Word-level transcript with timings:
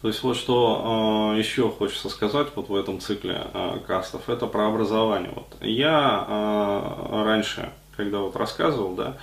То 0.00 0.08
есть 0.08 0.22
вот 0.22 0.36
что 0.36 1.34
э, 1.34 1.38
еще 1.38 1.70
хочется 1.70 2.08
сказать 2.08 2.48
вот 2.54 2.68
в 2.68 2.74
этом 2.74 3.00
цикле 3.00 3.46
э, 3.52 3.78
кастов, 3.86 4.28
это 4.28 4.46
про 4.46 4.68
образование. 4.68 5.32
Вот 5.34 5.56
я 5.60 6.24
э, 6.28 7.22
раньше, 7.24 7.72
когда 7.96 8.18
вот 8.18 8.36
рассказывал, 8.36 8.94
да, 8.94 9.16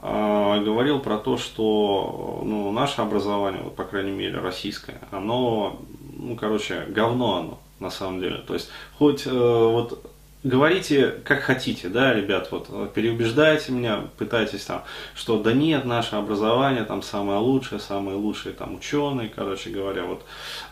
э, 0.00 0.62
говорил 0.64 1.00
про 1.00 1.18
то, 1.18 1.38
что 1.38 2.40
ну, 2.44 2.70
наше 2.70 3.00
образование, 3.00 3.62
вот, 3.62 3.74
по 3.74 3.82
крайней 3.82 4.12
мере 4.12 4.38
российское, 4.38 5.00
оно, 5.10 5.80
ну 6.16 6.36
короче, 6.36 6.86
говно 6.88 7.38
оно 7.38 7.58
на 7.80 7.90
самом 7.90 8.20
деле. 8.20 8.38
То 8.38 8.54
есть 8.54 8.70
хоть 8.98 9.26
э, 9.26 9.30
вот 9.30 10.11
говорите 10.44 11.20
как 11.24 11.40
хотите, 11.42 11.88
да, 11.88 12.12
ребят, 12.12 12.48
вот 12.50 12.92
переубеждайте 12.94 13.72
меня, 13.72 14.04
пытайтесь 14.18 14.64
там, 14.64 14.82
что 15.14 15.38
да 15.38 15.52
нет, 15.52 15.84
наше 15.84 16.16
образование 16.16 16.84
там 16.84 17.02
самое 17.02 17.38
лучшее, 17.38 17.80
самые 17.80 18.16
лучшие 18.16 18.52
там 18.52 18.74
ученые, 18.74 19.28
короче 19.28 19.70
говоря, 19.70 20.04
вот, 20.04 20.24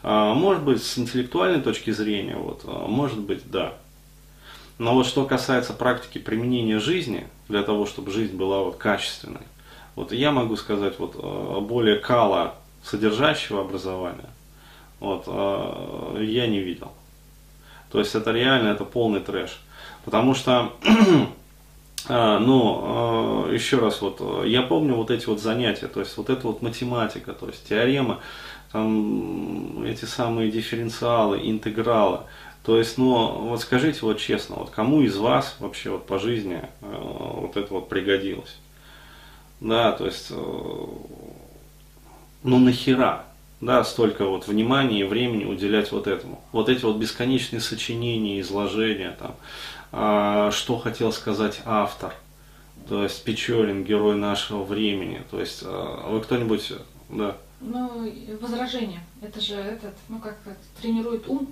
а, 0.02 0.34
может 0.34 0.62
быть, 0.62 0.82
с 0.82 0.98
интеллектуальной 0.98 1.60
точки 1.60 1.90
зрения, 1.90 2.36
вот, 2.36 2.62
а, 2.64 2.86
может 2.86 3.20
быть, 3.20 3.48
да. 3.50 3.74
Но 4.78 4.94
вот 4.94 5.06
что 5.06 5.24
касается 5.26 5.72
практики 5.72 6.18
применения 6.18 6.78
жизни, 6.78 7.26
для 7.48 7.62
того, 7.62 7.86
чтобы 7.86 8.10
жизнь 8.10 8.36
была 8.36 8.62
вот 8.62 8.76
качественной, 8.76 9.42
вот 9.94 10.12
я 10.12 10.32
могу 10.32 10.56
сказать, 10.56 10.98
вот, 10.98 11.14
а, 11.16 11.60
более 11.60 11.96
кала 11.96 12.54
содержащего 12.82 13.60
образования, 13.60 14.30
вот, 14.98 15.26
я 15.26 16.46
не 16.46 16.60
видел. 16.60 16.92
То 17.90 17.98
есть 17.98 18.14
это 18.14 18.32
реально, 18.32 18.68
это 18.68 18.84
полный 18.84 19.20
трэш. 19.20 19.58
Потому 20.04 20.34
что, 20.34 20.72
а, 22.08 22.38
ну, 22.40 22.80
а, 22.82 23.52
еще 23.52 23.78
раз, 23.78 24.00
вот, 24.00 24.46
я 24.46 24.62
помню 24.62 24.94
вот 24.94 25.10
эти 25.10 25.26
вот 25.26 25.40
занятия, 25.40 25.88
то 25.88 26.00
есть 26.00 26.16
вот 26.16 26.30
эта 26.30 26.46
вот 26.46 26.62
математика, 26.62 27.32
то 27.32 27.46
есть 27.46 27.68
теорема, 27.68 28.20
там, 28.72 29.82
эти 29.84 30.04
самые 30.04 30.50
дифференциалы, 30.50 31.40
интегралы. 31.42 32.20
То 32.64 32.78
есть, 32.78 32.98
ну, 32.98 33.48
вот 33.48 33.60
скажите 33.60 34.00
вот 34.02 34.18
честно, 34.18 34.56
вот 34.56 34.70
кому 34.70 35.00
из 35.00 35.16
вас 35.16 35.56
вообще 35.60 35.90
вот 35.90 36.06
по 36.06 36.18
жизни 36.18 36.62
э, 36.82 36.96
вот 37.00 37.56
это 37.56 37.72
вот 37.72 37.88
пригодилось? 37.88 38.58
Да, 39.60 39.92
то 39.92 40.06
есть, 40.06 40.26
э, 40.30 40.86
ну 42.42 42.58
нахера? 42.58 43.24
Да, 43.60 43.84
столько 43.84 44.24
вот 44.24 44.48
внимания 44.48 45.00
и 45.00 45.04
времени 45.04 45.44
уделять 45.44 45.92
вот 45.92 46.06
этому. 46.06 46.42
Вот 46.52 46.68
эти 46.68 46.84
вот 46.84 46.96
бесконечные 46.96 47.60
сочинения, 47.60 48.40
изложения, 48.40 49.16
там, 49.18 49.34
а, 49.92 50.50
что 50.50 50.78
хотел 50.78 51.12
сказать 51.12 51.60
автор, 51.64 52.14
то 52.88 53.02
есть 53.02 53.22
Печорин, 53.24 53.84
герой 53.84 54.16
нашего 54.16 54.62
времени, 54.62 55.22
то 55.30 55.40
есть 55.40 55.62
а, 55.64 56.08
вы 56.08 56.20
кто-нибудь, 56.20 56.72
да? 57.10 57.36
Ну, 57.60 58.10
возражение, 58.40 59.00
это 59.20 59.40
же 59.40 59.54
этот, 59.54 59.94
ну 60.08 60.18
как, 60.18 60.38
тренирует 60.80 61.28
ум. 61.28 61.50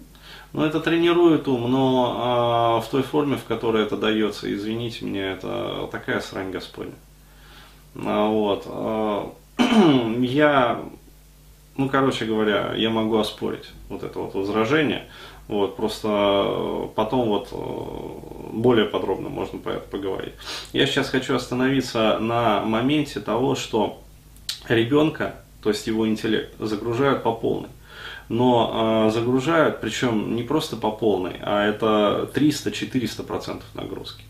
Ну, 0.52 0.64
это 0.64 0.80
тренирует 0.80 1.46
ум, 1.48 1.70
но 1.70 2.16
а, 2.18 2.80
в 2.80 2.88
той 2.88 3.02
форме, 3.02 3.36
в 3.36 3.44
которой 3.44 3.82
это 3.82 3.98
дается, 3.98 4.52
извините 4.52 5.04
меня, 5.04 5.32
это 5.32 5.88
такая 5.92 6.20
срань 6.20 6.50
Господня. 6.50 6.94
А, 7.94 8.28
вот. 8.28 8.64
А, 8.66 9.32
я 10.20 10.82
ну, 11.78 11.88
короче 11.88 12.24
говоря, 12.24 12.74
я 12.74 12.90
могу 12.90 13.16
оспорить 13.18 13.70
вот 13.88 14.02
это 14.02 14.18
вот 14.18 14.34
возражение. 14.34 15.06
Вот, 15.46 15.76
просто 15.76 16.08
э, 16.08 16.88
потом 16.94 17.28
вот 17.28 17.48
э, 17.52 18.50
более 18.52 18.84
подробно 18.84 19.30
можно 19.30 19.58
по 19.60 19.70
это 19.70 19.88
поговорить. 19.88 20.34
Я 20.72 20.86
сейчас 20.86 21.08
хочу 21.08 21.34
остановиться 21.34 22.18
на 22.18 22.60
моменте 22.62 23.20
того, 23.20 23.54
что 23.54 24.02
ребенка, 24.68 25.36
то 25.62 25.70
есть 25.70 25.86
его 25.86 26.06
интеллект, 26.06 26.52
загружают 26.58 27.22
по 27.22 27.32
полной. 27.32 27.70
Но 28.28 29.06
э, 29.06 29.10
загружают, 29.12 29.80
причем 29.80 30.34
не 30.34 30.42
просто 30.42 30.76
по 30.76 30.90
полной, 30.90 31.36
а 31.40 31.64
это 31.64 32.28
300-400% 32.34 33.62
нагрузки. 33.74 34.24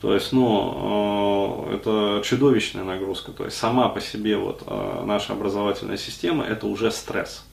То 0.00 0.14
есть, 0.14 0.32
ну, 0.32 1.66
э, 1.70 1.74
это 1.74 2.22
чудовищная 2.24 2.84
нагрузка. 2.84 3.32
То 3.32 3.44
есть, 3.44 3.56
сама 3.56 3.88
по 3.88 4.00
себе 4.00 4.36
вот 4.36 4.62
э, 4.66 5.02
наша 5.04 5.32
образовательная 5.32 5.96
система– 5.96 6.44
это 6.46 6.66
уже 6.66 6.92
стресс. 6.92 7.44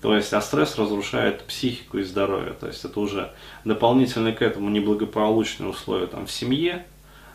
То 0.00 0.14
есть, 0.14 0.32
а 0.32 0.40
стресс 0.40 0.78
разрушает 0.78 1.42
психику 1.42 1.98
и 1.98 2.02
здоровье. 2.02 2.54
То 2.58 2.66
есть, 2.68 2.84
это 2.84 2.98
уже 2.98 3.30
дополнительно 3.64 4.32
к 4.32 4.40
этому 4.40 4.70
неблагополучные 4.70 5.68
условия 5.68 6.06
там, 6.06 6.26
в 6.26 6.30
семье, 6.30 6.86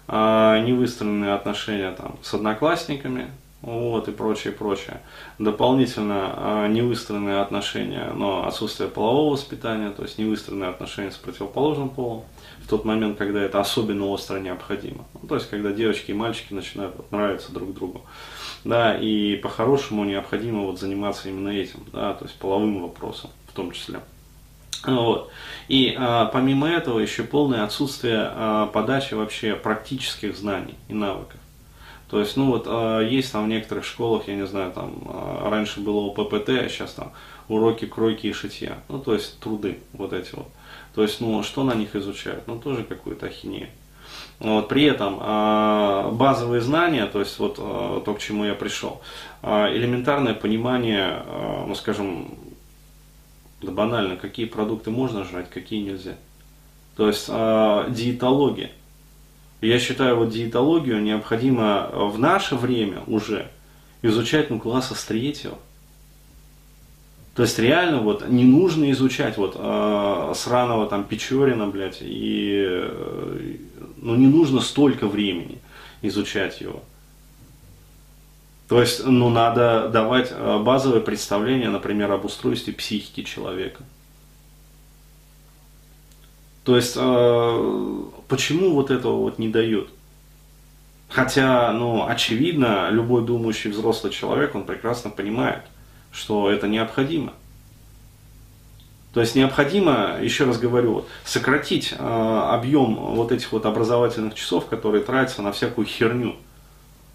а, 0.08 0.60
невыстроенные 0.60 1.34
отношения 1.34 1.92
там, 1.92 2.18
с 2.24 2.34
одноклассниками, 2.34 3.30
вот, 3.62 4.10
и 4.10 4.12
прочее, 4.12 4.52
прочее. 4.52 5.00
Дополнительно 5.40 6.34
э, 6.36 6.68
невыстроенные 6.68 7.40
отношения, 7.40 8.12
но 8.14 8.46
отсутствие 8.46 8.90
полового 8.90 9.34
воспитания, 9.34 9.90
то 9.92 10.04
есть 10.04 10.18
невыстроенные 10.18 10.70
отношения 10.70 11.12
с 11.12 11.16
противоположным 11.16 11.90
полом 11.90 12.24
в 12.64 12.68
тот 12.68 12.86
момент, 12.86 13.18
когда 13.18 13.42
это 13.42 13.60
особенно 13.60 14.08
остро 14.08 14.40
необходимо. 14.40 15.06
Ну, 15.22 15.28
то 15.28 15.36
есть, 15.36 15.50
когда 15.50 15.72
девочки 15.72 16.12
и 16.12 16.14
мальчики 16.14 16.54
начинают 16.54 17.12
нравиться 17.12 17.52
друг 17.52 17.74
другу. 17.74 18.02
Да, 18.64 18.96
и 18.96 19.36
по-хорошему 19.36 20.06
необходимо 20.06 20.62
вот 20.62 20.80
заниматься 20.80 21.28
именно 21.28 21.50
этим, 21.50 21.82
да, 21.92 22.14
то 22.14 22.26
есть 22.26 22.38
половым 22.38 22.82
вопросом 22.82 23.30
в 23.50 23.54
том 23.54 23.72
числе. 23.72 24.00
Вот. 24.86 25.30
И 25.68 25.96
а, 25.98 26.26
помимо 26.26 26.68
этого 26.68 27.00
еще 27.00 27.24
полное 27.24 27.64
отсутствие 27.64 28.32
а, 28.34 28.68
подачи 28.68 29.14
вообще 29.14 29.56
практических 29.56 30.36
знаний 30.38 30.76
и 30.88 30.94
навыков. 30.94 31.40
То 32.10 32.20
есть, 32.20 32.38
ну 32.38 32.48
вот, 32.48 32.66
а, 32.68 33.02
есть 33.02 33.32
там 33.32 33.46
в 33.46 33.48
некоторых 33.48 33.86
школах, 33.86 34.28
я 34.28 34.36
не 34.36 34.46
знаю, 34.46 34.72
там, 34.72 35.04
а, 35.08 35.50
раньше 35.50 35.80
было 35.80 36.08
ОППТ, 36.08 36.50
а 36.50 36.70
сейчас 36.70 36.94
там 36.94 37.12
уроки 37.48 37.86
кройки 37.86 38.28
и 38.28 38.34
шитья. 38.34 38.78
Ну, 38.88 39.00
то 39.00 39.14
есть, 39.14 39.40
труды 39.40 39.80
вот 39.94 40.14
эти 40.14 40.36
вот. 40.36 40.48
То 40.96 41.02
есть, 41.02 41.22
ну, 41.22 41.42
что 41.44 41.64
на 41.64 41.74
них 41.74 41.96
изучают? 41.96 42.48
Ну, 42.48 42.60
тоже 42.60 42.84
какую-то 42.84 43.26
ахинею. 43.28 43.70
Вот, 44.40 44.68
при 44.68 44.84
этом 44.84 45.20
э, 45.22 46.10
базовые 46.12 46.62
знания, 46.62 47.06
то 47.06 47.20
есть 47.20 47.40
вот 47.40 47.58
э, 47.60 48.02
то, 48.04 48.14
к 48.14 48.20
чему 48.20 48.44
я 48.46 48.56
пришел, 48.56 49.02
э, 49.42 49.76
элементарное 49.76 50.34
понимание, 50.34 51.24
ну 51.66 51.74
скажем, 51.76 52.36
да 53.62 53.72
банально, 53.72 54.18
какие 54.18 54.46
продукты 54.46 54.92
можно 54.92 55.24
жрать, 55.24 55.50
какие 55.50 55.82
нельзя. 55.82 56.16
То 56.98 57.08
есть 57.08 57.28
диетология. 57.28 58.72
Я 59.62 59.80
считаю, 59.80 60.18
вот 60.18 60.30
диетологию 60.30 61.02
необходимо 61.02 61.90
в 61.94 62.20
наше 62.20 62.56
время 62.56 63.02
уже 63.08 63.48
изучать 64.02 64.50
ну, 64.50 64.60
класса 64.60 64.94
с 64.94 65.04
третьего. 65.06 65.58
То 67.36 67.42
есть 67.42 67.58
реально 67.58 68.00
вот 68.00 68.28
не 68.28 68.44
нужно 68.44 68.92
изучать 68.92 69.38
вот 69.38 69.56
э, 69.58 70.34
сраного 70.36 70.88
там 70.88 71.04
Печорина, 71.04 71.68
блядь, 71.68 71.98
и 72.02 72.64
э, 72.68 73.56
ну 73.98 74.16
не 74.16 74.28
нужно 74.28 74.60
столько 74.62 75.08
времени 75.08 75.58
изучать 76.02 76.62
его. 76.62 76.84
То 78.68 78.82
есть, 78.82 79.06
ну, 79.06 79.30
надо 79.30 79.90
давать 79.90 80.32
э, 80.32 80.60
базовое 80.60 81.02
представление, 81.02 81.70
например, 81.70 82.12
об 82.12 82.26
устройстве 82.26 82.74
психики 82.74 83.22
человека. 83.22 83.84
То 86.64 86.76
есть, 86.76 86.96
э, 86.98 88.04
почему 88.28 88.74
вот 88.74 88.90
этого 88.90 89.18
вот 89.18 89.38
не 89.38 89.50
дают? 89.50 89.90
Хотя, 91.10 91.72
ну, 91.74 92.08
очевидно, 92.08 92.90
любой 92.90 93.24
думающий 93.26 93.70
взрослый 93.70 94.12
человек, 94.12 94.56
он 94.56 94.66
прекрасно 94.66 95.10
понимает, 95.12 95.64
что 96.14 96.50
это 96.50 96.68
необходимо. 96.68 97.34
То 99.14 99.22
есть 99.22 99.36
необходимо, 99.36 100.18
еще 100.22 100.46
раз 100.46 100.58
говорю, 100.58 101.06
сократить 101.24 101.94
э, 101.98 101.98
объем 101.98 102.96
вот 102.96 103.32
этих 103.32 103.52
вот 103.52 103.66
образовательных 103.66 104.34
часов, 104.34 104.66
которые 104.66 105.04
тратятся 105.04 105.42
на 105.42 105.52
всякую 105.52 105.86
херню. 105.86 106.36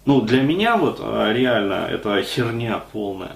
Ну, 0.05 0.21
для 0.21 0.41
меня 0.41 0.77
вот 0.77 0.99
э, 1.01 1.33
реально 1.33 1.87
это 1.89 2.21
херня 2.21 2.81
полная. 2.93 3.35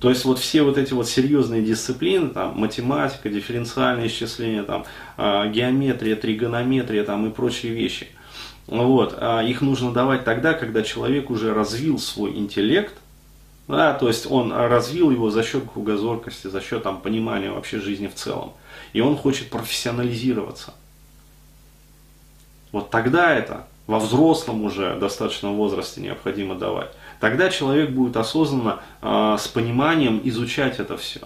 То 0.00 0.10
есть 0.10 0.24
вот 0.24 0.38
все 0.38 0.62
вот 0.62 0.78
эти 0.78 0.92
вот 0.92 1.08
серьезные 1.08 1.62
дисциплины, 1.62 2.28
там, 2.28 2.58
математика, 2.58 3.30
дифференциальное 3.30 4.08
исчисление, 4.08 4.64
там, 4.64 4.84
э, 5.16 5.50
геометрия, 5.50 6.16
тригонометрия 6.16 7.04
там, 7.04 7.26
и 7.26 7.30
прочие 7.30 7.72
вещи, 7.72 8.08
вот, 8.66 9.16
э, 9.16 9.46
их 9.46 9.60
нужно 9.60 9.92
давать 9.92 10.24
тогда, 10.24 10.54
когда 10.54 10.82
человек 10.82 11.30
уже 11.30 11.54
развил 11.54 11.98
свой 11.98 12.36
интеллект, 12.36 12.94
да, 13.66 13.94
то 13.94 14.08
есть 14.08 14.26
он 14.30 14.52
развил 14.52 15.10
его 15.10 15.30
за 15.30 15.42
счет 15.42 15.64
кругозоркости, 15.72 16.48
за 16.48 16.60
счет 16.60 16.82
там, 16.82 17.00
понимания 17.00 17.50
вообще 17.50 17.80
жизни 17.80 18.08
в 18.08 18.14
целом. 18.14 18.52
И 18.92 19.00
он 19.00 19.16
хочет 19.16 19.48
профессионализироваться. 19.50 20.74
Вот 22.72 22.90
тогда 22.90 23.32
это 23.32 23.66
во 23.86 23.98
взрослом 23.98 24.64
уже 24.64 24.96
достаточном 24.98 25.54
возрасте 25.56 26.00
необходимо 26.00 26.54
давать. 26.54 26.90
Тогда 27.20 27.48
человек 27.48 27.90
будет 27.90 28.16
осознанно, 28.16 28.80
э, 29.00 29.36
с 29.38 29.48
пониманием 29.48 30.20
изучать 30.24 30.78
это 30.78 30.96
все. 30.96 31.20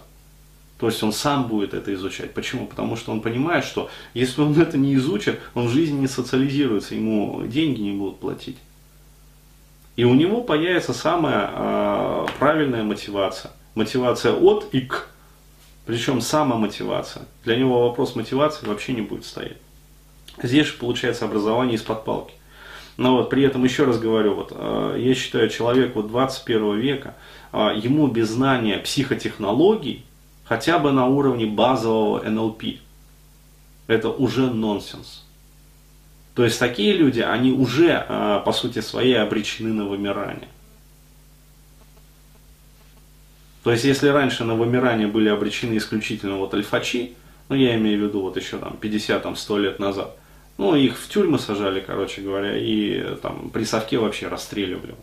То 0.78 0.86
есть 0.86 1.02
он 1.02 1.12
сам 1.12 1.48
будет 1.48 1.74
это 1.74 1.92
изучать. 1.94 2.34
Почему? 2.34 2.66
Потому 2.66 2.94
что 2.94 3.10
он 3.10 3.20
понимает, 3.20 3.64
что 3.64 3.90
если 4.14 4.42
он 4.42 4.58
это 4.60 4.78
не 4.78 4.94
изучит, 4.94 5.40
он 5.54 5.66
в 5.66 5.70
жизни 5.70 5.98
не 5.98 6.06
социализируется, 6.06 6.94
ему 6.94 7.42
деньги 7.46 7.80
не 7.80 7.92
будут 7.92 8.20
платить. 8.20 8.58
И 9.98 10.04
у 10.04 10.14
него 10.14 10.42
появится 10.42 10.94
самая 10.94 11.50
э, 11.52 12.26
правильная 12.38 12.84
мотивация. 12.84 13.50
мотивация 13.74 14.32
от 14.32 14.72
и 14.72 14.82
к. 14.82 15.08
Причем 15.86 16.20
самомотивация. 16.20 17.24
Для 17.44 17.56
него 17.56 17.88
вопрос 17.88 18.14
мотивации 18.14 18.64
вообще 18.64 18.92
не 18.92 19.00
будет 19.00 19.24
стоять. 19.24 19.56
Здесь 20.40 20.68
же 20.68 20.74
получается 20.74 21.24
образование 21.24 21.74
из-под 21.74 22.04
палки. 22.04 22.34
Но 22.96 23.16
вот 23.16 23.28
при 23.28 23.42
этом 23.42 23.64
еще 23.64 23.86
раз 23.86 23.98
говорю, 23.98 24.34
вот, 24.34 24.52
э, 24.54 24.98
я 25.00 25.14
считаю, 25.16 25.48
человек 25.48 25.96
вот 25.96 26.06
21 26.06 26.78
века, 26.78 27.16
э, 27.52 27.72
ему 27.82 28.06
без 28.06 28.28
знания 28.28 28.78
психотехнологий, 28.78 30.04
хотя 30.44 30.78
бы 30.78 30.92
на 30.92 31.06
уровне 31.06 31.46
базового 31.46 32.22
НЛП, 32.22 32.62
это 33.88 34.10
уже 34.10 34.48
нонсенс. 34.48 35.24
То 36.38 36.44
есть 36.44 36.60
такие 36.60 36.92
люди, 36.92 37.18
они 37.18 37.50
уже 37.50 38.06
э, 38.08 38.42
по 38.44 38.52
сути 38.52 38.78
своей 38.78 39.20
обречены 39.20 39.72
на 39.72 39.86
вымирание. 39.86 40.46
То 43.64 43.72
есть, 43.72 43.82
если 43.82 44.06
раньше 44.06 44.44
на 44.44 44.54
вымирание 44.54 45.08
были 45.08 45.30
обречены 45.30 45.76
исключительно 45.76 46.36
вот 46.36 46.54
альфачи, 46.54 47.16
ну, 47.48 47.56
я 47.56 47.74
имею 47.74 47.98
в 47.98 48.02
виду 48.04 48.20
вот 48.20 48.36
еще 48.36 48.58
там 48.58 48.78
50-100 48.80 49.58
лет 49.58 49.80
назад, 49.80 50.16
ну, 50.58 50.76
их 50.76 50.96
в 50.96 51.08
тюрьмы 51.08 51.40
сажали, 51.40 51.80
короче 51.80 52.20
говоря, 52.20 52.56
и 52.56 53.16
там 53.16 53.50
при 53.50 53.64
совке 53.64 53.98
вообще 53.98 54.28
расстреливали. 54.28 54.94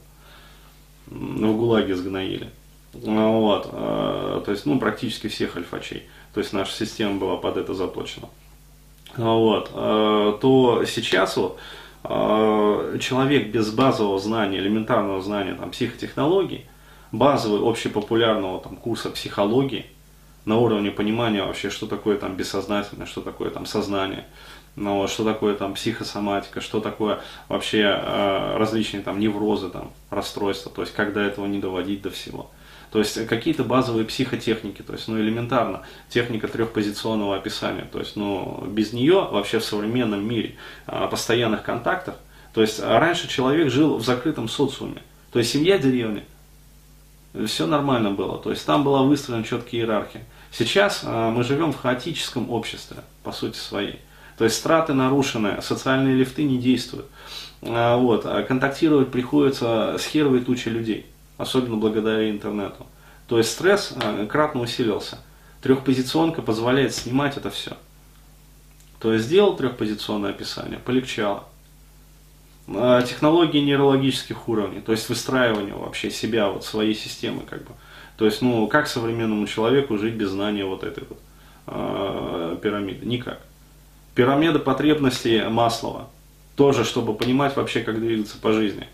В 1.07 1.57
ГУЛАГе 1.57 1.97
сгноили. 1.97 2.49
Вот. 2.93 3.69
Э, 3.73 4.41
то 4.45 4.51
есть, 4.51 4.65
ну, 4.65 4.79
практически 4.79 5.27
всех 5.27 5.57
альфачей. 5.57 6.03
То 6.33 6.39
есть, 6.39 6.53
наша 6.53 6.71
система 6.71 7.19
была 7.19 7.35
под 7.35 7.57
это 7.57 7.73
заточена. 7.73 8.29
Вот. 9.17 9.71
Э, 9.73 10.38
то 10.41 10.83
сейчас 10.85 11.38
вот 11.38 11.57
э, 12.03 12.97
человек 13.00 13.50
без 13.50 13.71
базового 13.71 14.19
знания, 14.19 14.59
элементарного 14.59 15.21
знания 15.21 15.56
там, 15.56 15.71
психотехнологий, 15.71 16.65
базового 17.12 17.69
общепопулярного 17.69 18.59
там, 18.59 18.75
курса 18.75 19.09
психологии, 19.09 19.85
на 20.45 20.59
уровне 20.59 20.91
понимания 20.91 21.44
вообще, 21.44 21.69
что 21.69 21.88
такое 21.88 22.17
там 22.17 22.35
бессознательное, 22.35 23.07
что 23.07 23.21
такое 23.21 23.50
там 23.50 23.65
сознание, 23.65 24.25
ну, 24.75 25.07
что 25.07 25.23
такое 25.23 25.56
там 25.56 25.73
психосоматика, 25.73 26.62
что 26.62 26.79
такое 26.79 27.19
вообще 27.47 27.81
э, 27.81 28.57
различные 28.57 29.01
там 29.01 29.19
неврозы, 29.19 29.69
там, 29.69 29.91
расстройства, 30.09 30.71
то 30.71 30.81
есть 30.81 30.94
как 30.94 31.13
до 31.13 31.21
этого 31.21 31.45
не 31.47 31.59
доводить 31.59 32.01
до 32.01 32.12
всего. 32.12 32.51
То 32.95 33.00
есть 33.00 33.27
какие-то 33.27 33.65
базовые 33.65 34.06
психотехники, 34.06 34.81
то 34.81 34.94
есть 34.94 35.09
ну 35.09 35.19
элементарно, 35.19 35.81
техника 36.07 36.47
трехпозиционного 36.47 37.36
описания, 37.36 37.86
то 37.92 38.00
есть 38.00 38.15
ну 38.15 38.65
без 38.69 38.94
нее 38.94 39.27
вообще 39.30 39.59
в 39.59 39.65
современном 39.65 40.25
мире 40.25 40.56
э, 40.88 41.06
постоянных 41.12 41.63
контактов, 41.63 42.15
то 42.53 42.62
есть 42.62 42.81
раньше 42.81 43.27
человек 43.27 43.69
жил 43.69 43.97
в 43.97 44.06
закрытом 44.06 44.47
социуме, 44.47 45.01
то 45.33 45.39
есть 45.39 45.51
семья 45.51 45.77
деревня, 45.77 46.24
все 47.47 47.68
нормально 47.68 48.12
было, 48.12 48.38
то 48.38 48.50
есть 48.50 48.65
там 48.65 48.86
была 48.86 49.03
выстроена 49.03 49.44
четкая 49.44 49.81
иерархия. 49.81 50.24
Сейчас 50.53 51.01
э, 51.03 51.31
мы 51.36 51.44
живем 51.44 51.74
в 51.74 51.77
хаотическом 51.81 52.50
обществе, 52.50 53.00
по 53.24 53.33
сути 53.33 53.57
своей. 53.57 54.00
То 54.38 54.45
есть 54.45 54.56
страты 54.56 54.94
нарушены, 54.94 55.62
социальные 55.62 56.15
лифты 56.15 56.45
не 56.45 56.57
действуют. 56.59 57.07
Э, 57.62 57.98
вот, 57.98 58.25
а 58.25 58.41
контактировать 58.44 59.12
приходится 59.12 59.98
с 60.00 60.06
херовой 60.06 60.39
тучей 60.39 60.71
людей, 60.71 61.07
особенно 61.37 61.77
благодаря 61.77 62.29
интернету. 62.29 62.85
То 63.27 63.37
есть 63.37 63.51
стресс 63.51 63.93
э, 64.01 64.27
кратно 64.27 64.61
усилился. 64.61 65.19
Трехпозиционка 65.61 66.41
позволяет 66.41 66.93
снимать 66.93 67.37
это 67.37 67.49
все. 67.49 67.77
То 68.99 69.13
есть 69.13 69.25
сделал 69.25 69.55
трехпозиционное 69.55 70.31
описание, 70.31 70.79
полегчало. 70.79 71.45
Технологии 72.67 73.59
нейрологических 73.59 74.49
уровней, 74.49 74.81
то 74.81 74.91
есть 74.91 75.07
выстраивание 75.07 75.75
вообще 75.75 76.09
себя, 76.09 76.49
вот 76.49 76.65
своей 76.65 76.95
системы 76.95 77.43
как 77.47 77.63
бы. 77.63 77.73
То 78.17 78.25
есть, 78.25 78.41
ну, 78.41 78.67
как 78.67 78.88
современному 78.88 79.45
человеку 79.45 79.97
жить 79.97 80.13
без 80.15 80.29
знания 80.29 80.65
вот 80.65 80.83
этой 80.83 81.03
вот 81.07 81.19
э, 81.67 82.57
пирамиды? 82.61 83.05
Никак. 83.05 83.39
Пирамида 84.15 84.59
потребностей 84.59 85.43
Маслова. 85.49 86.07
Тоже, 86.55 86.85
чтобы 86.85 87.13
понимать 87.13 87.55
вообще, 87.57 87.81
как 87.81 87.99
двигаться 87.99 88.38
по 88.39 88.53
жизни. 88.53 88.88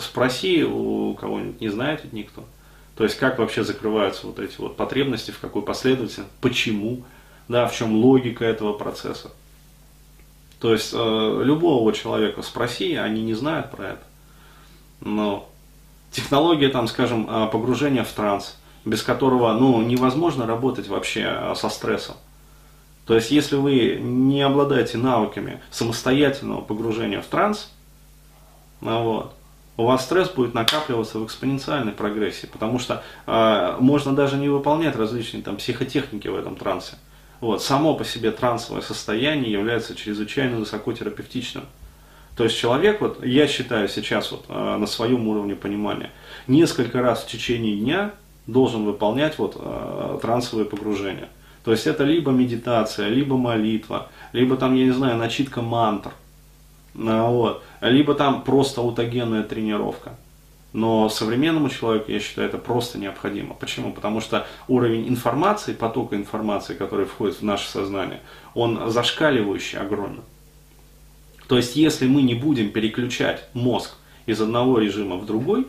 Спроси 0.00 0.64
у 0.64 1.14
кого-нибудь, 1.14 1.60
не 1.60 1.68
знает 1.68 2.00
ведь 2.02 2.12
никто. 2.12 2.44
То 2.96 3.04
есть, 3.04 3.16
как 3.16 3.38
вообще 3.38 3.64
закрываются 3.64 4.26
вот 4.26 4.38
эти 4.38 4.56
вот 4.58 4.76
потребности, 4.76 5.30
в 5.30 5.38
какой 5.38 5.62
последовательности, 5.62 6.30
почему, 6.40 7.04
да, 7.48 7.66
в 7.66 7.74
чем 7.74 7.94
логика 7.94 8.44
этого 8.44 8.72
процесса. 8.72 9.30
То 10.60 10.72
есть, 10.72 10.90
э, 10.92 11.42
любого 11.42 11.92
человека 11.92 12.42
спроси, 12.42 12.96
они 12.96 13.22
не 13.22 13.32
знают 13.32 13.70
про 13.70 13.90
это. 13.92 14.02
Но 15.00 15.48
технология, 16.12 16.68
там, 16.68 16.88
скажем, 16.88 17.26
э, 17.30 17.48
погружения 17.50 18.04
в 18.04 18.12
транс, 18.12 18.58
без 18.84 19.02
которого 19.02 19.52
ну, 19.54 19.80
невозможно 19.80 20.46
работать 20.46 20.88
вообще 20.88 21.22
э, 21.26 21.54
со 21.56 21.70
стрессом. 21.70 22.16
То 23.06 23.14
есть, 23.14 23.30
если 23.30 23.56
вы 23.56 23.98
не 24.00 24.42
обладаете 24.42 24.98
навыками 24.98 25.60
самостоятельного 25.70 26.60
погружения 26.60 27.22
в 27.22 27.26
транс, 27.26 27.70
ну 28.82 29.02
вот, 29.02 29.34
у 29.80 29.86
вас 29.86 30.04
стресс 30.04 30.28
будет 30.28 30.52
накапливаться 30.52 31.18
в 31.18 31.24
экспоненциальной 31.24 31.92
прогрессии, 31.92 32.46
потому 32.46 32.78
что 32.78 33.02
э, 33.26 33.76
можно 33.80 34.14
даже 34.14 34.36
не 34.36 34.48
выполнять 34.48 34.94
различные 34.94 35.42
там, 35.42 35.56
психотехники 35.56 36.28
в 36.28 36.36
этом 36.36 36.56
трансе. 36.56 36.96
Вот, 37.40 37.62
само 37.62 37.94
по 37.94 38.04
себе 38.04 38.30
трансовое 38.30 38.82
состояние 38.82 39.50
является 39.50 39.94
чрезвычайно 39.94 40.58
высокотерапевтичным. 40.58 41.64
То 42.36 42.44
есть 42.44 42.58
человек, 42.58 43.00
вот, 43.00 43.24
я 43.24 43.46
считаю 43.46 43.88
сейчас 43.88 44.30
вот, 44.32 44.44
э, 44.48 44.76
на 44.76 44.86
своем 44.86 45.26
уровне 45.28 45.54
понимания, 45.54 46.10
несколько 46.46 47.00
раз 47.00 47.22
в 47.22 47.28
течение 47.28 47.76
дня 47.76 48.12
должен 48.46 48.84
выполнять 48.84 49.38
вот, 49.38 49.56
э, 49.58 50.18
трансовые 50.20 50.66
погружения. 50.66 51.28
То 51.64 51.72
есть 51.72 51.86
это 51.86 52.04
либо 52.04 52.30
медитация, 52.30 53.08
либо 53.08 53.36
молитва, 53.36 54.08
либо 54.32 54.56
там, 54.56 54.74
я 54.74 54.84
не 54.84 54.92
знаю, 54.92 55.16
начитка 55.16 55.62
мантр, 55.62 56.10
вот, 56.94 57.62
либо 57.80 58.14
там 58.14 58.42
просто 58.42 58.80
аутогенная 58.80 59.42
тренировка. 59.42 60.16
Но 60.72 61.08
современному 61.08 61.68
человеку, 61.68 62.12
я 62.12 62.20
считаю, 62.20 62.48
это 62.48 62.56
просто 62.58 62.98
необходимо. 62.98 63.54
Почему? 63.54 63.92
Потому 63.92 64.20
что 64.20 64.46
уровень 64.68 65.08
информации, 65.08 65.72
потока 65.72 66.14
информации, 66.14 66.74
который 66.74 67.06
входит 67.06 67.36
в 67.36 67.42
наше 67.42 67.68
сознание, 67.68 68.20
он 68.54 68.88
зашкаливающий 68.90 69.78
огромный. 69.78 70.22
То 71.48 71.56
есть, 71.56 71.74
если 71.74 72.06
мы 72.06 72.22
не 72.22 72.34
будем 72.34 72.70
переключать 72.70 73.48
мозг 73.52 73.96
из 74.26 74.40
одного 74.40 74.78
режима 74.78 75.16
в 75.16 75.26
другой, 75.26 75.66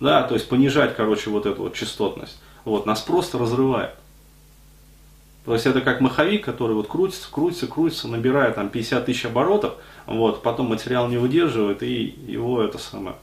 да, 0.00 0.24
то 0.24 0.34
есть 0.34 0.48
понижать, 0.48 0.96
короче, 0.96 1.30
вот 1.30 1.46
эту 1.46 1.62
вот 1.62 1.74
частотность, 1.74 2.36
вот, 2.64 2.86
нас 2.86 3.00
просто 3.00 3.38
разрывает. 3.38 3.92
То 5.44 5.52
есть 5.52 5.66
это 5.66 5.82
как 5.82 6.00
маховик, 6.00 6.44
который 6.44 6.74
вот 6.74 6.88
крутится, 6.88 7.30
крутится, 7.30 7.66
крутится, 7.66 8.08
набирая 8.08 8.52
там 8.52 8.70
50 8.70 9.04
тысяч 9.04 9.26
оборотов, 9.26 9.74
вот, 10.06 10.42
потом 10.42 10.68
материал 10.68 11.08
не 11.08 11.18
выдерживает 11.18 11.82
и 11.82 12.14
его 12.26 12.62
это 12.62 12.78
самое 12.78 13.16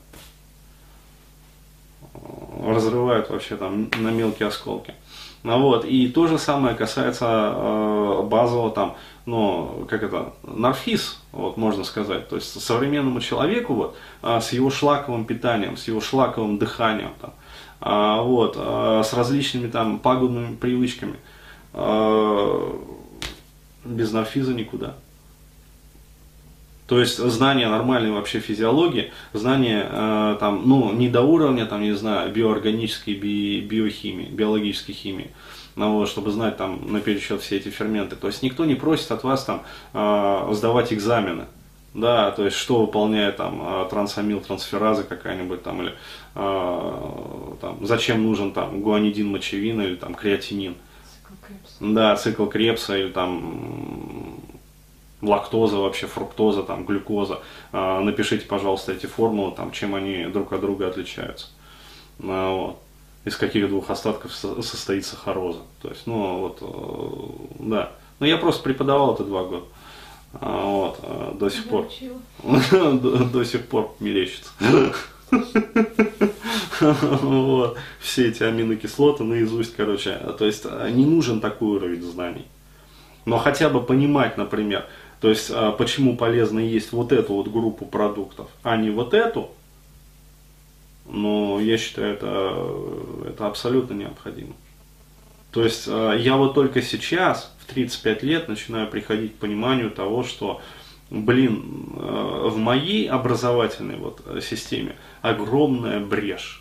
разрывает 2.64 3.30
вообще 3.30 3.56
там 3.56 3.90
на 3.98 4.10
мелкие 4.10 4.48
осколки. 4.48 4.94
Ну, 5.44 5.60
вот, 5.60 5.86
и 5.86 6.08
то 6.08 6.28
же 6.28 6.38
самое 6.38 6.76
касается 6.76 7.26
э, 7.26 8.22
базового 8.24 8.70
там, 8.70 8.96
ну, 9.26 9.88
как 9.90 10.04
это, 10.04 10.34
нарфиз, 10.44 11.20
вот, 11.32 11.58
можно 11.58 11.84
сказать. 11.84 12.30
То 12.30 12.36
есть 12.36 12.62
современному 12.62 13.22
человеку 13.22 13.74
вот, 13.74 13.98
э, 14.22 14.40
с 14.40 14.54
его 14.54 14.70
шлаковым 14.70 15.26
питанием, 15.26 15.78
с 15.78 15.88
его 15.88 16.00
шлаковым 16.00 16.60
дыханием, 16.60 17.14
там, 17.20 17.34
э, 17.82 18.22
вот, 18.22 18.56
э, 18.56 19.02
с 19.04 19.14
различными 19.14 19.68
там 19.68 19.98
пагубными 19.98 20.56
привычками, 20.56 21.16
без 23.86 24.12
нарфиза 24.12 24.54
никуда. 24.54 24.96
То 26.92 27.00
есть 27.00 27.20
знание 27.20 27.70
нормальной 27.70 28.12
вообще 28.12 28.42
физиологии, 28.42 29.14
знание 29.32 29.88
э, 29.90 30.36
там, 30.42 30.64
ну, 30.66 30.92
не 30.92 31.08
до 31.08 31.22
уровня, 31.22 31.66
там, 31.66 31.82
не 31.84 31.94
знаю, 31.94 32.34
биоорганической 32.34 33.14
би, 33.14 33.62
биохимии, 33.62 34.26
биологической 34.26 34.92
химии, 34.92 35.32
ну, 35.78 36.00
вот, 36.00 36.10
чтобы 36.10 36.32
знать 36.32 36.58
там 36.58 36.92
наперечет 36.92 37.42
все 37.44 37.56
эти 37.56 37.70
ферменты. 37.70 38.18
То 38.18 38.28
есть 38.28 38.44
никто 38.44 38.66
не 38.66 38.76
просит 38.76 39.10
от 39.14 39.24
вас 39.24 39.46
там 39.46 39.64
э, 39.94 40.50
сдавать 40.52 40.92
экзамены. 40.92 41.46
Да, 41.94 42.32
то 42.32 42.44
есть 42.44 42.58
что 42.58 42.82
выполняет 42.82 43.38
там 43.38 43.62
э, 43.62 43.88
трансамил 43.90 44.42
трансфераза 44.42 45.04
какая-нибудь 45.04 45.64
там 45.64 45.82
или 45.82 45.94
э, 46.36 47.56
там, 47.62 47.86
зачем 47.86 48.22
нужен 48.22 48.52
там 48.52 48.82
гуанидин 48.82 49.28
мочевина 49.28 49.84
или 49.84 49.96
там 49.96 50.14
креатинин. 50.14 50.76
Цикл 50.76 50.91
Крепса. 51.42 51.76
Да, 51.80 52.16
цикл 52.16 52.46
Крепса 52.46 52.98
или 52.98 53.10
там 53.10 54.42
лактоза 55.22 55.78
вообще, 55.78 56.08
фруктоза, 56.08 56.64
там, 56.64 56.86
глюкоза. 56.86 57.40
А, 57.72 58.02
напишите, 58.02 58.46
пожалуйста, 58.46 58.92
эти 58.92 59.06
формулы, 59.06 59.54
там, 59.56 59.72
чем 59.72 59.96
они 59.96 60.26
друг 60.26 60.52
от 60.54 60.62
друга 60.62 60.88
отличаются. 60.88 61.48
А, 62.24 62.56
вот. 62.56 62.80
Из 63.24 63.36
каких 63.36 63.70
двух 63.70 63.92
остатков 63.92 64.34
состоит 64.34 65.06
сахароза. 65.06 65.60
То 65.82 65.90
есть, 65.90 66.08
ну, 66.08 66.40
вот, 66.40 66.58
э, 66.62 67.64
да. 67.64 67.92
Ну, 68.20 68.26
я 68.26 68.38
просто 68.38 68.64
преподавал 68.64 69.14
это 69.14 69.24
два 69.24 69.44
года. 69.44 69.66
А, 70.34 70.66
вот, 70.66 71.00
э, 71.04 71.34
до 71.38 71.50
сих 71.50 71.70
пор. 71.70 71.88
до, 72.44 73.26
до 73.26 73.44
сих 73.44 73.68
пор 73.68 73.94
мерещится. 74.00 74.50
все 78.00 78.30
эти 78.30 78.44
аминокислоты 78.44 79.24
наизусть, 79.24 79.76
короче. 79.76 80.18
То 80.38 80.46
есть 80.46 80.66
не 80.92 81.06
нужен 81.06 81.40
такой 81.40 81.78
уровень 81.78 82.02
знаний. 82.02 82.46
Но 83.26 83.38
хотя 83.38 83.70
бы 83.70 83.82
понимать, 83.82 84.38
например, 84.38 84.86
то 85.20 85.30
есть 85.30 85.52
почему 85.78 86.18
полезно 86.18 86.60
есть 86.60 86.92
вот 86.92 87.12
эту 87.12 87.34
вот 87.34 87.48
группу 87.48 87.86
продуктов, 87.86 88.50
а 88.64 88.76
не 88.78 88.90
вот 88.90 89.14
эту, 89.14 89.52
но 91.08 91.60
я 91.60 91.78
считаю, 91.78 92.14
это, 92.14 92.68
это 93.28 93.48
абсолютно 93.48 93.94
необходимо. 93.94 94.54
То 95.52 95.64
есть 95.64 95.86
я 95.86 96.36
вот 96.38 96.56
только 96.56 96.82
сейчас, 96.82 97.54
в 97.60 97.72
35 97.72 98.24
лет, 98.24 98.48
начинаю 98.48 98.88
приходить 98.88 99.36
к 99.36 99.40
пониманию 99.40 99.92
того, 99.92 100.24
что 100.24 100.62
блин, 101.12 101.90
э, 101.98 102.48
в 102.50 102.58
моей 102.58 103.08
образовательной 103.08 103.98
вот 103.98 104.22
системе 104.42 104.96
огромная 105.22 106.00
брешь. 106.00 106.61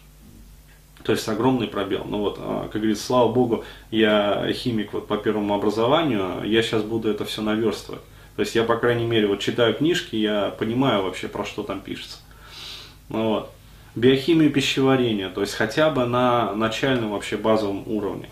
То 1.03 1.13
есть 1.13 1.29
огромный 1.29 1.67
пробел. 1.67 2.05
Ну 2.09 2.19
вот, 2.19 2.39
э, 2.39 2.69
как 2.71 2.81
говорится, 2.81 3.05
слава 3.05 3.33
богу, 3.33 3.65
я 3.91 4.51
химик 4.53 4.93
вот 4.93 5.07
по 5.07 5.17
первому 5.17 5.55
образованию, 5.55 6.43
я 6.45 6.63
сейчас 6.63 6.83
буду 6.83 7.11
это 7.11 7.25
все 7.25 7.43
наверстывать. 7.43 8.03
То 8.37 8.43
есть 8.43 8.55
я, 8.55 8.65
по 8.65 8.77
крайней 8.77 9.07
мере, 9.07 9.27
вот 9.27 9.41
читаю 9.41 9.75
книжки, 9.75 10.17
я 10.17 10.55
понимаю 10.59 11.03
вообще, 11.03 11.29
про 11.29 11.45
что 11.45 11.63
там 11.63 11.81
пишется. 11.81 12.19
Ну, 13.09 13.29
вот. 13.29 13.51
Биохимия 13.97 14.51
пищеварения, 14.51 15.31
то 15.31 15.41
есть 15.41 15.55
хотя 15.55 15.91
бы 15.91 16.07
на 16.07 16.55
начальном 16.55 17.11
вообще 17.11 17.37
базовом 17.37 17.83
уровне 17.87 18.29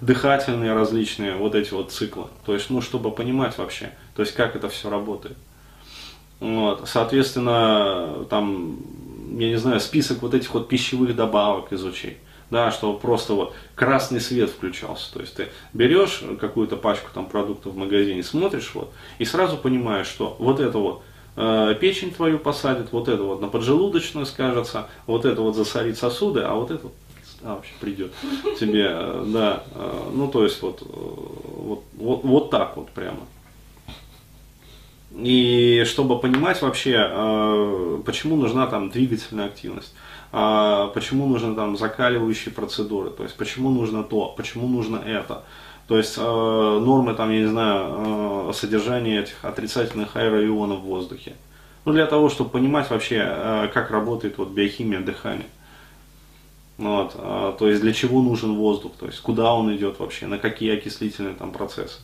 дыхательные 0.00 0.74
различные 0.74 1.34
вот 1.34 1.54
эти 1.54 1.72
вот 1.72 1.92
циклы. 1.92 2.26
То 2.44 2.54
есть, 2.54 2.70
ну, 2.70 2.80
чтобы 2.80 3.10
понимать 3.10 3.58
вообще, 3.58 3.90
то 4.14 4.22
есть, 4.22 4.34
как 4.34 4.56
это 4.56 4.68
все 4.68 4.90
работает. 4.90 5.36
Вот, 6.40 6.88
соответственно, 6.88 8.24
там, 8.30 8.78
я 9.36 9.48
не 9.48 9.56
знаю, 9.56 9.80
список 9.80 10.22
вот 10.22 10.34
этих 10.34 10.54
вот 10.54 10.68
пищевых 10.68 11.14
добавок 11.14 11.72
изучить. 11.72 12.16
Да, 12.50 12.70
что 12.70 12.94
просто 12.94 13.34
вот 13.34 13.52
красный 13.74 14.22
свет 14.22 14.48
включался. 14.48 15.12
То 15.12 15.20
есть 15.20 15.34
ты 15.34 15.48
берешь 15.74 16.22
какую-то 16.40 16.76
пачку 16.76 17.10
там 17.12 17.26
продуктов 17.26 17.74
в 17.74 17.76
магазине, 17.76 18.22
смотришь 18.22 18.70
вот, 18.72 18.90
и 19.18 19.26
сразу 19.26 19.58
понимаешь, 19.58 20.06
что 20.06 20.34
вот 20.38 20.58
это 20.58 20.78
вот 20.78 21.02
э, 21.36 21.74
печень 21.78 22.10
твою 22.10 22.38
посадит, 22.38 22.90
вот 22.90 23.08
это 23.08 23.22
вот 23.22 23.42
на 23.42 23.48
поджелудочную 23.48 24.24
скажется, 24.24 24.88
вот 25.06 25.26
это 25.26 25.42
вот 25.42 25.56
засорит 25.56 25.98
сосуды, 25.98 26.40
а 26.40 26.54
вот 26.54 26.70
это 26.70 26.88
а, 27.42 27.54
вообще 27.54 27.72
придет 27.80 28.12
тебе, 28.58 28.88
э, 28.90 29.24
да, 29.28 29.62
э, 29.74 30.10
ну 30.14 30.28
то 30.28 30.42
есть 30.42 30.60
вот, 30.62 30.82
э, 30.82 30.84
вот, 30.86 31.84
вот, 31.96 32.24
вот 32.24 32.50
так 32.50 32.76
вот 32.76 32.88
прямо. 32.90 33.20
И 35.16 35.84
чтобы 35.86 36.20
понимать 36.20 36.60
вообще, 36.60 36.96
э, 36.98 38.02
почему 38.04 38.36
нужна 38.36 38.66
там 38.66 38.90
двигательная 38.90 39.46
активность, 39.46 39.94
э, 40.32 40.90
почему 40.92 41.26
нужны 41.26 41.54
там 41.54 41.78
закаливающие 41.78 42.52
процедуры, 42.52 43.10
то 43.10 43.22
есть 43.22 43.34
почему 43.36 43.70
нужно 43.70 44.04
то, 44.04 44.34
почему 44.36 44.68
нужно 44.68 44.96
это. 44.96 45.44
То 45.86 45.96
есть 45.96 46.18
э, 46.18 46.20
нормы 46.20 47.14
там, 47.14 47.30
я 47.30 47.40
не 47.40 47.46
знаю, 47.46 48.52
содержания 48.52 49.20
этих 49.20 49.42
отрицательных 49.42 50.14
аэроионов 50.16 50.80
в 50.80 50.82
воздухе. 50.82 51.34
Ну, 51.86 51.92
для 51.94 52.04
того, 52.04 52.28
чтобы 52.28 52.50
понимать 52.50 52.90
вообще, 52.90 53.70
как 53.72 53.90
работает 53.90 54.36
вот 54.36 54.50
биохимия 54.50 55.00
дыхания. 55.00 55.46
Вот, 56.76 57.14
то 57.14 57.68
есть 57.68 57.80
для 57.80 57.94
чего 57.94 58.20
нужен 58.22 58.54
воздух, 58.54 58.92
то 59.00 59.06
есть 59.06 59.20
куда 59.20 59.54
он 59.54 59.74
идет 59.74 59.98
вообще, 59.98 60.26
на 60.26 60.38
какие 60.38 60.76
окислительные 60.76 61.34
там 61.34 61.50
процессы. 61.50 62.00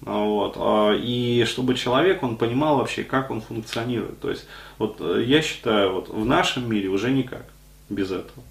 Вот. 0.00 0.56
А, 0.56 0.92
и 0.92 1.44
чтобы 1.46 1.74
человек, 1.74 2.22
он 2.22 2.36
понимал 2.36 2.78
вообще, 2.78 3.04
как 3.04 3.30
он 3.30 3.40
функционирует. 3.40 4.20
То 4.20 4.30
есть, 4.30 4.46
вот 4.78 4.96
э, 5.00 5.22
я 5.26 5.40
считаю, 5.40 5.94
вот 5.94 6.08
в 6.08 6.24
нашем 6.24 6.70
мире 6.70 6.88
уже 6.88 7.10
никак 7.10 7.46
без 7.88 8.10
этого. 8.10 8.44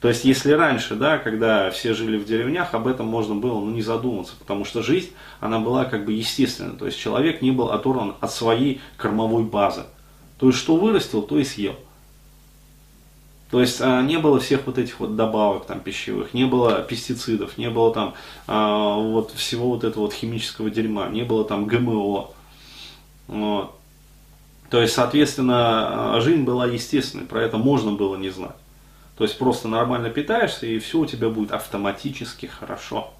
То 0.00 0.08
есть, 0.08 0.24
если 0.24 0.52
раньше, 0.52 0.94
да, 0.94 1.18
когда 1.18 1.70
все 1.70 1.94
жили 1.94 2.18
в 2.18 2.24
деревнях, 2.24 2.74
об 2.74 2.86
этом 2.86 3.06
можно 3.06 3.34
было 3.34 3.58
ну, 3.58 3.70
не 3.70 3.82
задуматься, 3.82 4.34
потому 4.38 4.64
что 4.64 4.82
жизнь, 4.82 5.10
она 5.40 5.58
была 5.58 5.86
как 5.86 6.04
бы 6.04 6.12
естественной. 6.12 6.76
То 6.76 6.86
есть, 6.86 6.98
человек 6.98 7.42
не 7.42 7.50
был 7.50 7.70
оторван 7.70 8.14
от 8.20 8.32
своей 8.32 8.80
кормовой 8.96 9.44
базы. 9.44 9.84
То 10.38 10.46
есть, 10.48 10.58
что 10.58 10.76
вырастил, 10.76 11.22
то 11.22 11.38
и 11.38 11.44
съел. 11.44 11.76
То 13.50 13.60
есть 13.60 13.80
а, 13.80 14.02
не 14.02 14.18
было 14.18 14.40
всех 14.40 14.66
вот 14.66 14.78
этих 14.78 15.00
вот 15.00 15.16
добавок 15.16 15.64
там 15.66 15.80
пищевых, 15.80 16.34
не 16.34 16.44
было 16.44 16.82
пестицидов, 16.82 17.56
не 17.56 17.70
было 17.70 17.94
там 17.94 18.14
а, 18.46 18.94
вот 18.96 19.32
всего 19.32 19.70
вот 19.70 19.84
этого 19.84 20.04
вот 20.04 20.12
химического 20.12 20.68
дерьма, 20.68 21.08
не 21.08 21.22
было 21.22 21.44
там 21.44 21.64
ГМО. 21.64 22.30
Вот. 23.28 23.74
То 24.70 24.82
есть, 24.82 24.92
соответственно, 24.94 26.16
а, 26.16 26.20
жизнь 26.20 26.42
была 26.42 26.66
естественной, 26.66 27.24
про 27.24 27.42
это 27.42 27.56
можно 27.56 27.92
было 27.92 28.16
не 28.16 28.28
знать. 28.28 28.56
То 29.16 29.24
есть 29.24 29.38
просто 29.38 29.66
нормально 29.66 30.10
питаешься, 30.10 30.66
и 30.66 30.78
все 30.78 30.98
у 30.98 31.06
тебя 31.06 31.30
будет 31.30 31.52
автоматически 31.52 32.46
хорошо. 32.46 33.12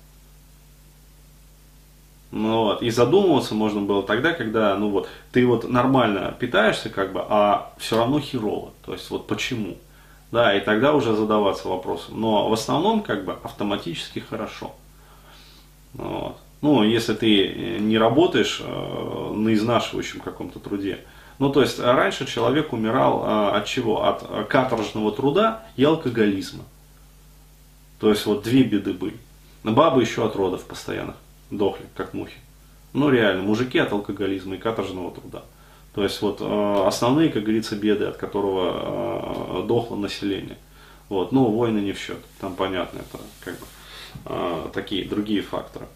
Ну, 2.31 2.65
вот. 2.65 2.83
И 2.83 2.91
задумываться 2.91 3.55
можно 3.55 3.81
было 3.81 4.03
тогда, 4.03 4.35
когда 4.35 4.77
ну, 4.77 4.91
вот, 4.91 5.09
ты 5.33 5.47
вот 5.47 5.69
нормально 5.69 6.37
питаешься, 6.39 6.91
как 6.91 7.15
бы, 7.15 7.25
а 7.27 7.73
все 7.79 7.97
равно 7.97 8.21
херово. 8.21 8.73
То 8.85 8.93
есть 8.93 9.09
вот 9.09 9.27
почему? 9.27 9.79
Да, 10.31 10.55
и 10.55 10.61
тогда 10.61 10.93
уже 10.93 11.15
задаваться 11.17 11.69
вопросом. 11.69 12.21
Но 12.21 12.49
в 12.49 12.53
основном 12.53 13.03
как 13.03 13.25
бы 13.25 13.39
автоматически 13.43 14.19
хорошо. 14.19 14.75
Вот. 15.95 16.37
Ну, 16.61 16.83
если 16.83 17.15
ты 17.15 17.79
не 17.79 17.99
работаешь 17.99 18.61
э, 18.63 19.33
на 19.35 19.55
изнашивающем 19.55 20.21
каком-то 20.21 20.59
труде. 20.59 20.99
Ну, 21.39 21.51
то 21.51 21.63
есть 21.63 21.79
раньше 21.79 22.27
человек 22.27 22.73
умирал 22.73 23.25
э, 23.25 23.57
от 23.59 23.67
чего? 23.67 24.05
От 24.05 24.49
каторжного 24.49 25.13
труда 25.13 25.63
и 25.77 25.85
алкоголизма. 25.85 26.65
То 28.01 28.11
есть 28.11 28.27
вот 28.27 28.43
две 28.43 28.65
беды 28.65 28.93
были. 28.93 29.17
Бабы 29.63 30.03
еще 30.03 30.27
от 30.27 30.37
родов 30.37 30.65
постоянно 30.65 31.15
дохли, 31.51 31.87
как 31.95 32.13
мухи. 32.13 32.37
Ну 32.93 33.11
реально, 33.11 33.43
мужики 33.43 33.79
от 33.79 33.93
алкоголизма 33.93 34.57
и 34.57 34.59
каторжного 34.59 35.13
труда. 35.13 35.45
То 35.99 36.05
есть 36.05 36.23
вот 36.23 36.41
э, 36.41 36.85
основные, 36.87 37.29
как 37.29 37.43
говорится, 37.43 37.75
беды, 37.75 38.05
от 38.05 38.17
которого 38.17 39.65
э, 39.65 39.67
дохло 39.67 39.97
население. 39.97 40.57
Вот, 41.09 41.33
ну, 41.33 41.51
войны 41.51 41.81
не 41.81 41.93
в 41.93 41.99
счет, 41.99 42.19
там 42.41 42.55
понятно, 42.55 43.01
это 43.01 43.19
как 43.45 43.59
бы 43.59 43.67
э, 44.27 44.69
такие 44.73 45.09
другие 45.09 45.43
факторы. 45.43 45.87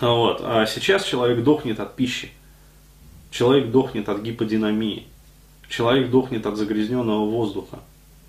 Вот, 0.00 0.40
а 0.42 0.64
сейчас 0.64 1.04
человек 1.04 1.44
дохнет 1.44 1.78
от 1.78 1.94
пищи, 1.94 2.30
человек 3.30 3.70
дохнет 3.70 4.08
от 4.08 4.22
гиподинамии, 4.22 5.06
человек 5.68 6.10
дохнет 6.10 6.46
от 6.46 6.56
загрязненного 6.56 7.28
воздуха, 7.28 7.80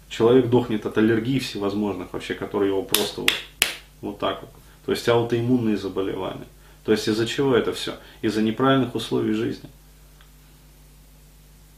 человек 0.10 0.50
дохнет 0.50 0.86
от 0.86 0.98
аллергий 0.98 1.40
всевозможных 1.40 2.12
вообще, 2.12 2.34
которые 2.34 2.72
его 2.72 2.84
просто 2.84 3.22
вот, 3.22 3.32
вот 4.02 4.20
так 4.20 4.42
вот. 4.42 4.52
То 4.86 4.92
есть 4.92 5.08
аутоиммунные 5.08 5.78
заболевания. 5.78 6.48
То 6.84 6.92
есть 6.92 7.08
из-за 7.08 7.26
чего 7.26 7.56
это 7.56 7.72
все? 7.72 7.94
Из-за 8.22 8.42
неправильных 8.42 8.96
условий 8.96 9.32
жизни. 9.32 9.70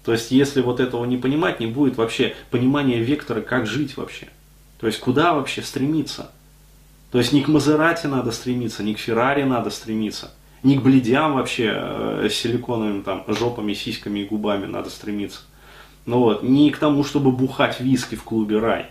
То 0.05 0.11
есть, 0.11 0.29
если 0.29 0.61
вот 0.61 0.79
этого 0.79 1.03
не 1.03 1.17
понимать, 1.17 1.59
не 1.59 1.65
будет 1.65 1.97
вообще 1.97 2.35
понимания 2.51 2.99
вектора, 2.99 3.41
как 3.41 3.65
жить 3.65 3.97
вообще. 3.97 4.27
То 4.79 4.85
есть, 4.85 4.99
куда 4.99 5.33
вообще 5.33 5.63
стремиться. 5.63 6.31
То 7.11 7.17
есть, 7.17 7.33
не 7.33 7.41
к 7.41 7.47
Мазерати 7.47 8.05
надо 8.05 8.31
стремиться, 8.31 8.83
не 8.83 8.93
к 8.93 8.99
Феррари 8.99 9.43
надо 9.43 9.71
стремиться, 9.71 10.31
не 10.61 10.77
к 10.77 10.83
бледям 10.83 11.33
вообще 11.33 11.73
э, 11.75 12.29
силиконовыми 12.31 13.01
там 13.01 13.23
жопами, 13.27 13.73
сиськами 13.73 14.19
и 14.19 14.25
губами 14.25 14.67
надо 14.67 14.91
стремиться. 14.91 15.41
Ну 16.05 16.19
вот, 16.19 16.43
не 16.43 16.69
к 16.69 16.77
тому, 16.77 17.03
чтобы 17.03 17.31
бухать 17.31 17.79
виски 17.79 18.13
в 18.13 18.23
клубе 18.23 18.59
рай. 18.59 18.85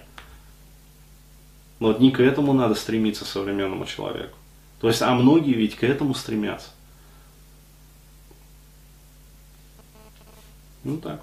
Но 1.79 1.89
вот 1.89 2.01
не 2.01 2.11
к 2.11 2.19
этому 2.19 2.53
надо 2.55 2.75
стремиться 2.75 3.25
современному 3.25 3.87
человеку. 3.87 4.37
То 4.81 4.89
есть, 4.89 5.01
а 5.01 5.15
многие 5.15 5.53
ведь 5.53 5.77
к 5.77 5.85
этому 5.85 6.15
стремятся. 6.15 6.71
Ну 10.85 10.99
так. 10.99 11.21